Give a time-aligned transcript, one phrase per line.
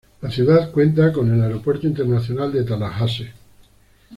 [0.23, 3.29] La ciudad cuenta con el Aeropuerto Internacional de Tallahassee.